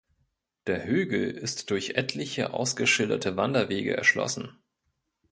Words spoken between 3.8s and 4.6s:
erschlossen.